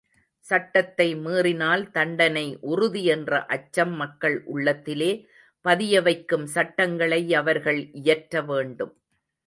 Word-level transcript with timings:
சட்டத்தை 0.45 1.05
மீறினால் 1.15 1.83
தண்டனை 1.91 2.45
உறுதி 2.61 3.03
என்ற 3.05 3.41
அச்சம் 3.45 3.93
மக்கள் 3.93 4.37
உள்ளத்திலே 4.45 5.11
பதியவைக்கும் 5.65 6.47
சட்டங்களை 6.55 7.21
அவர்கள் 7.33 7.81
இயற்ற 7.93 8.41
வேண்டும். 8.41 8.93